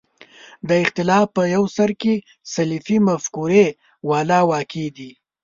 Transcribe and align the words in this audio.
د 0.67 0.69
اختلاف 0.83 1.25
په 1.35 1.43
یو 1.55 1.63
سر 1.75 1.89
کې 2.01 2.13
سلفي 2.53 2.97
مفکورې 3.07 3.67
والا 4.09 4.39
واقع 4.51 4.87
دي. 4.97 5.11